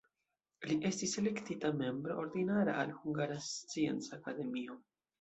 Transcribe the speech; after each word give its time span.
Li 0.71 0.77
estis 0.89 1.13
elektita 1.23 1.71
membro 1.83 2.17
ordinara 2.23 2.81
al 2.87 2.97
Hungara 3.05 3.39
Scienca 3.53 4.21
Akademio. 4.23 4.85